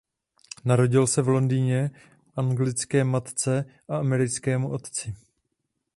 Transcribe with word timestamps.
Narodil 0.65 1.07
se 1.07 1.21
v 1.21 1.27
Londýně 1.27 1.91
anglické 2.35 3.03
matce 3.03 3.65
a 3.89 3.97
americkému 3.97 4.69
otci. 4.71 5.15